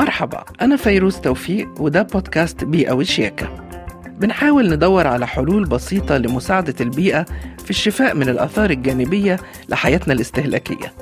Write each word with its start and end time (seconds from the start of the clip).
مرحبا 0.00 0.44
أنا 0.60 0.76
فيروز 0.76 1.16
توفيق 1.16 1.68
وده 1.80 2.02
بودكاست 2.02 2.64
بيئة 2.64 2.92
وشياكة. 2.92 3.48
بنحاول 4.18 4.70
ندور 4.70 5.06
على 5.06 5.26
حلول 5.26 5.64
بسيطة 5.64 6.16
لمساعدة 6.16 6.74
البيئة 6.80 7.26
في 7.64 7.70
الشفاء 7.70 8.14
من 8.14 8.28
الآثار 8.28 8.70
الجانبية 8.70 9.36
لحياتنا 9.68 10.14
الاستهلاكية. 10.14 10.92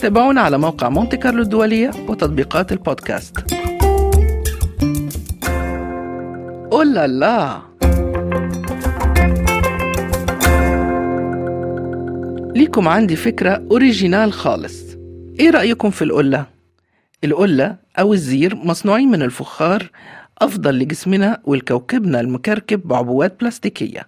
تابعونا 0.00 0.40
على 0.40 0.58
موقع 0.58 0.88
مونتي 0.88 1.16
كارلو 1.16 1.42
الدولية 1.42 1.90
وتطبيقات 2.08 2.72
البودكاست. 2.72 3.54
Oh 6.72 6.89
la 6.89 7.06
la! 7.06 7.62
ليكم 12.54 12.88
عندي 12.88 13.16
فكرة 13.16 13.62
original 13.70 14.32
خالص. 14.32 14.82
إيه 15.40 15.50
رأيكم 15.50 15.90
في 15.90 16.02
القلة؟ 16.02 16.51
القلة 17.24 17.76
أو 17.98 18.12
الزير 18.12 18.56
مصنوعين 18.56 19.08
من 19.10 19.22
الفخار 19.22 19.90
أفضل 20.38 20.78
لجسمنا 20.78 21.40
ولكوكبنا 21.44 22.20
المكركب 22.20 22.88
بعبوات 22.88 23.40
بلاستيكية. 23.40 24.06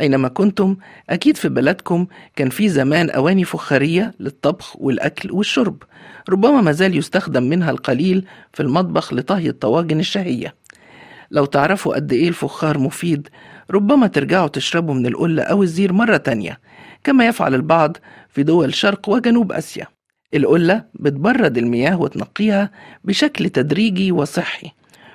أينما 0.00 0.28
كنتم 0.28 0.76
أكيد 1.10 1.36
في 1.36 1.48
بلدكم 1.48 2.06
كان 2.36 2.50
في 2.50 2.68
زمان 2.68 3.10
أواني 3.10 3.44
فخارية 3.44 4.14
للطبخ 4.20 4.76
والأكل 4.76 5.32
والشرب 5.32 5.82
ربما 6.28 6.60
ما 6.60 6.72
زال 6.72 6.96
يستخدم 6.96 7.42
منها 7.42 7.70
القليل 7.70 8.24
في 8.52 8.62
المطبخ 8.62 9.12
لطهي 9.12 9.48
الطواجن 9.48 10.00
الشهية. 10.00 10.54
لو 11.30 11.44
تعرفوا 11.44 11.94
قد 11.94 12.12
إيه 12.12 12.28
الفخار 12.28 12.78
مفيد 12.78 13.28
ربما 13.70 14.06
ترجعوا 14.06 14.48
تشربوا 14.48 14.94
من 14.94 15.06
القلة 15.06 15.42
أو 15.42 15.62
الزير 15.62 15.92
مرة 15.92 16.16
تانية 16.16 16.60
كما 17.04 17.26
يفعل 17.26 17.54
البعض 17.54 17.96
في 18.28 18.42
دول 18.42 18.74
شرق 18.74 19.08
وجنوب 19.08 19.52
آسيا. 19.52 19.86
القلة 20.34 20.84
بتبرد 20.94 21.58
المياه 21.58 22.00
وتنقيها 22.00 22.70
بشكل 23.04 23.50
تدريجي 23.50 24.12
وصحي 24.12 24.70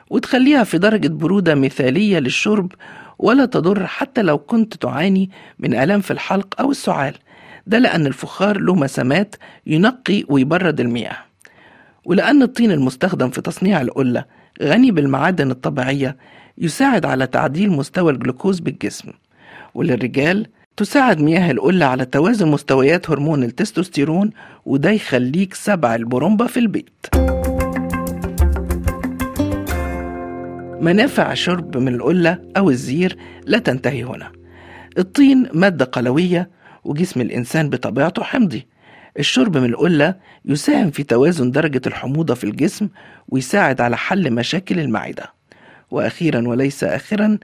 وتخليها 0.09 0.63
في 0.63 0.77
درجة 0.77 1.07
برودة 1.07 1.55
مثالية 1.55 2.19
للشرب 2.19 2.71
ولا 3.19 3.45
تضر 3.45 3.85
حتى 3.87 4.21
لو 4.21 4.37
كنت 4.37 4.73
تعاني 4.73 5.29
من 5.59 5.73
آلام 5.73 6.01
في 6.01 6.11
الحلق 6.11 6.61
أو 6.61 6.71
السعال. 6.71 7.13
ده 7.67 7.77
لأن 7.79 8.07
الفخار 8.07 8.57
له 8.59 8.75
مسامات 8.75 9.35
ينقي 9.67 10.23
ويبرد 10.27 10.79
المياه. 10.79 11.17
ولأن 12.05 12.41
الطين 12.41 12.71
المستخدم 12.71 13.29
في 13.29 13.41
تصنيع 13.41 13.81
القلة 13.81 14.25
غني 14.63 14.91
بالمعادن 14.91 15.51
الطبيعية 15.51 16.17
يساعد 16.57 17.05
على 17.05 17.27
تعديل 17.27 17.71
مستوى 17.71 18.11
الجلوكوز 18.11 18.59
بالجسم. 18.59 19.11
وللرجال 19.73 20.47
تساعد 20.77 21.21
مياه 21.21 21.51
القلة 21.51 21.85
على 21.85 22.05
توازن 22.05 22.47
مستويات 22.47 23.09
هرمون 23.09 23.43
التستوستيرون 23.43 24.29
وده 24.65 24.89
يخليك 24.89 25.53
سبع 25.53 25.95
البرومبا 25.95 26.47
في 26.47 26.59
البيت. 26.59 27.05
منافع 30.81 31.33
شرب 31.33 31.77
من 31.77 31.95
القلة 31.95 32.39
أو 32.57 32.69
الزير 32.69 33.17
لا 33.45 33.57
تنتهي 33.57 34.03
هنا. 34.03 34.31
الطين 34.97 35.49
مادة 35.53 35.85
قلوية 35.85 36.49
وجسم 36.83 37.21
الإنسان 37.21 37.69
بطبيعته 37.69 38.23
حمضي. 38.23 38.67
الشرب 39.19 39.57
من 39.57 39.69
القلة 39.69 40.15
يساهم 40.45 40.91
في 40.91 41.03
توازن 41.03 41.51
درجة 41.51 41.81
الحموضة 41.87 42.33
في 42.33 42.43
الجسم 42.43 42.89
ويساعد 43.29 43.81
على 43.81 43.97
حل 43.97 44.33
مشاكل 44.33 44.79
المعدة. 44.79 45.33
وأخيرا 45.91 46.47
وليس 46.47 46.83
آخرا 46.83 47.37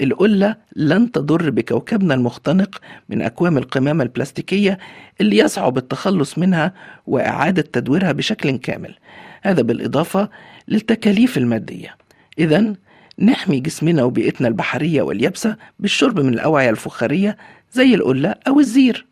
القلة 0.00 0.56
لن 0.76 1.12
تضر 1.12 1.50
بكوكبنا 1.50 2.14
المختنق 2.14 2.80
من 3.08 3.22
أكوام 3.22 3.58
القمامة 3.58 4.04
البلاستيكية 4.04 4.78
اللي 5.20 5.38
يصعب 5.38 5.78
التخلص 5.78 6.38
منها 6.38 6.72
وإعادة 7.06 7.62
تدويرها 7.62 8.12
بشكل 8.12 8.56
كامل. 8.56 8.94
هذا 9.42 9.62
بالإضافة 9.62 10.28
للتكاليف 10.68 11.38
المادية. 11.38 11.96
إذا 12.38 12.74
نحمي 13.18 13.60
جسمنا 13.60 14.02
وبيئتنا 14.02 14.48
البحرية 14.48 15.02
واليابسة 15.02 15.56
بالشرب 15.78 16.20
من 16.20 16.34
الأوعية 16.34 16.70
الفخارية 16.70 17.36
زي 17.72 17.94
القلة 17.94 18.34
أو 18.48 18.60
الزير. 18.60 19.06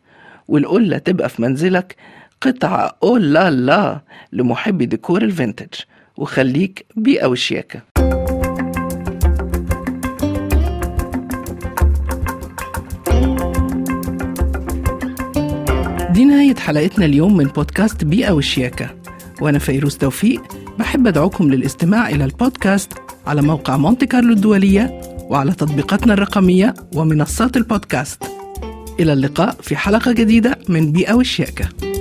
والقلة 0.47 0.97
تبقى 0.97 1.29
في 1.29 1.41
منزلك 1.41 1.95
قطعة 2.41 2.97
أولا 3.03 3.51
لا 3.51 4.01
لمحبي 4.33 4.85
ديكور 4.85 5.21
ال 5.21 5.27
vintage. 5.27 5.73
وخليك 6.17 6.85
بيئة 6.95 7.25
وشياكة. 7.25 7.94
نهاية 16.35 16.55
حلقتنا 16.55 17.05
اليوم 17.05 17.37
من 17.37 17.45
بودكاست 17.45 18.03
بيئة 18.03 18.31
وشياكة. 18.31 18.95
وأنا 19.41 19.59
فيروز 19.59 19.97
توفيق 19.97 20.41
بحب 20.79 21.07
أدعوكم 21.07 21.51
للاستماع 21.51 22.09
إلى 22.09 22.25
البودكاست 22.25 22.93
على 23.27 23.41
موقع 23.41 23.77
مونتي 23.77 24.05
كارلو 24.05 24.33
الدولية 24.33 25.01
وعلى 25.29 25.51
تطبيقاتنا 25.51 26.13
الرقمية 26.13 26.73
ومنصات 26.95 27.57
البودكاست. 27.57 28.23
إلى 28.99 29.13
اللقاء 29.13 29.55
في 29.61 29.75
حلقة 29.75 30.11
جديدة 30.11 30.59
من 30.69 30.91
بيئة 30.91 31.13
وشياكة. 31.13 31.94